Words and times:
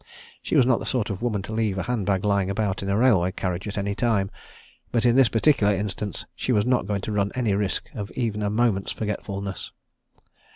She 0.41 0.55
was 0.55 0.65
not 0.65 0.79
the 0.79 0.85
sort 0.87 1.11
of 1.11 1.21
woman 1.21 1.43
to 1.43 1.51
leave 1.53 1.77
a 1.77 1.83
hand 1.83 2.07
bag 2.07 2.23
lying 2.25 2.49
about 2.49 2.81
in 2.81 2.89
a 2.89 2.97
railway 2.97 3.31
carriage 3.33 3.67
at 3.67 3.77
any 3.77 3.93
time, 3.93 4.31
but 4.91 5.05
in 5.05 5.15
this 5.15 5.29
particular 5.29 5.75
instance 5.75 6.25
she 6.35 6.51
was 6.51 6.65
not 6.65 6.87
going 6.87 7.01
to 7.01 7.11
run 7.11 7.29
any 7.35 7.53
risk 7.53 7.85
of 7.93 8.09
even 8.15 8.41
a 8.41 8.49
moment's 8.49 8.91
forgetfulness. 8.91 9.71